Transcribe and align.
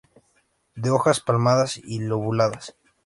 De 0.73 0.89
hojas 0.89 1.19
palmadas 1.19 1.77
y 1.77 1.99
lobuladas. 1.99 2.75